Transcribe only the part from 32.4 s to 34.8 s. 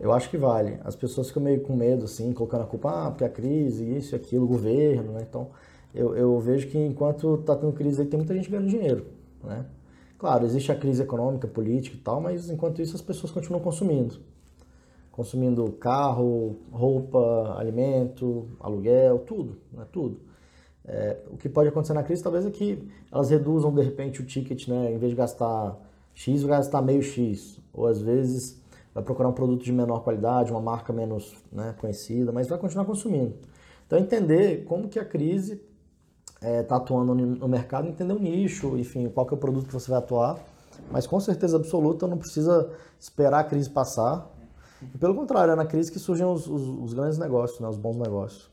vai continuar consumindo. Então entender